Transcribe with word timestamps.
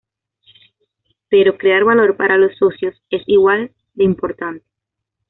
Pero 1.29 1.59
crear 1.59 1.83
valor 1.83 2.17
para 2.17 2.35
los 2.39 2.57
socios 2.57 2.95
es 3.11 3.21
igual 3.27 3.71
de 3.93 4.03
importante. 4.03 4.65